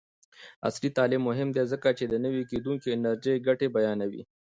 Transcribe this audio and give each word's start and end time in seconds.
عصري 0.67 0.89
تعلیم 0.97 1.21
مهم 1.29 1.49
دی 1.55 1.63
ځکه 1.71 1.89
چې 1.97 2.05
د 2.07 2.13
نوي 2.25 2.43
کیدونکي 2.51 2.87
انرژۍ 2.91 3.35
ګټې 3.47 3.67
بیانوي. 3.75 4.23